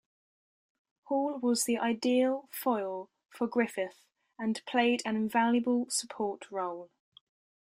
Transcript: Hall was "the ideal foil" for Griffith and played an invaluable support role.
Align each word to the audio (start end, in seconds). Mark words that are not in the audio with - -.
Hall 1.03 1.37
was 1.37 1.65
"the 1.65 1.77
ideal 1.77 2.49
foil" 2.51 3.11
for 3.29 3.45
Griffith 3.45 4.01
and 4.39 4.59
played 4.65 5.03
an 5.05 5.15
invaluable 5.15 5.91
support 5.91 6.49
role. 6.49 6.89